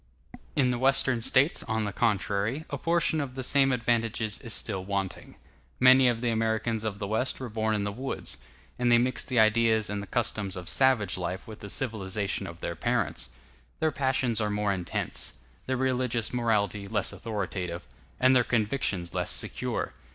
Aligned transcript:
In 0.55 0.71
the 0.71 0.79
Western 0.79 1.21
States, 1.21 1.61
on 1.61 1.83
the 1.83 1.93
contrary, 1.93 2.65
a 2.71 2.77
portion 2.79 3.21
of 3.21 3.35
the 3.35 3.43
same 3.43 3.71
advantages 3.71 4.39
is 4.39 4.51
still 4.51 4.83
wanting. 4.83 5.35
Many 5.79 6.07
of 6.07 6.21
the 6.21 6.31
Americans 6.31 6.83
of 6.83 6.97
the 6.97 7.05
West 7.05 7.39
were 7.39 7.49
born 7.51 7.75
in 7.75 7.83
the 7.83 7.91
woods, 7.91 8.39
and 8.79 8.91
they 8.91 8.97
mix 8.97 9.23
the 9.27 9.37
ideas 9.39 9.91
and 9.91 10.01
the 10.01 10.07
customs 10.07 10.55
of 10.55 10.69
savage 10.69 11.19
life 11.19 11.47
with 11.47 11.59
the 11.59 11.69
civilization 11.69 12.47
of 12.47 12.61
their 12.61 12.75
parents. 12.75 13.29
Their 13.79 13.91
passions 13.91 14.41
are 14.41 14.49
more 14.49 14.73
intense; 14.73 15.33
their 15.67 15.77
religious 15.77 16.33
morality 16.33 16.87
less 16.87 17.13
authoritative; 17.13 17.87
and 18.19 18.35
their 18.35 18.43
convictions 18.43 19.13
less 19.13 19.29
secure. 19.29 19.93